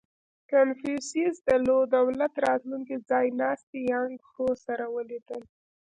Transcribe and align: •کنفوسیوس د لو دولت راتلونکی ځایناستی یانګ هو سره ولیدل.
•کنفوسیوس 0.51 1.37
د 1.47 1.49
لو 1.65 1.77
دولت 1.97 2.33
راتلونکی 2.47 2.95
ځایناستی 3.09 3.79
یانګ 3.91 4.17
هو 4.33 4.47
سره 4.65 4.85
ولیدل. 4.95 5.43